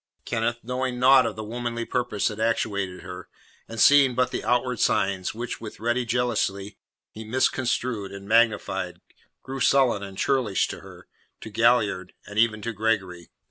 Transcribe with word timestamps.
Kenneth, 0.25 0.57
knowing 0.63 0.97
naught 0.97 1.27
of 1.27 1.35
the 1.35 1.43
womanly 1.43 1.85
purpose 1.85 2.29
that 2.29 2.39
actuated 2.39 3.01
her, 3.03 3.29
and 3.67 3.79
seeing 3.79 4.15
but 4.15 4.31
the 4.31 4.43
outward 4.43 4.79
signs, 4.79 5.35
which, 5.35 5.61
with 5.61 5.79
ready 5.79 6.05
jealousy, 6.05 6.79
he 7.11 7.23
misconstrued 7.23 8.11
and 8.11 8.27
magnified, 8.27 8.99
grew 9.43 9.59
sullen 9.59 10.01
and 10.01 10.17
churlish 10.17 10.67
to 10.69 10.79
her, 10.79 11.07
to 11.41 11.51
Galliard, 11.51 12.13
and 12.25 12.39
even 12.39 12.63
to 12.63 12.73
Gregory. 12.73 13.29